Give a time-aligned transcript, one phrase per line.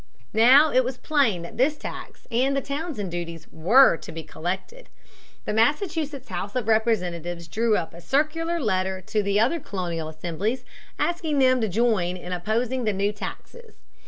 [0.33, 4.89] Now it was plain that this tax and the Townshend duties were to be collected.
[5.45, 10.65] The Massachusetts House of Representatives drew up a circular letter to the other colonial assemblies
[10.97, 13.75] asking them to join in opposing the new taxes.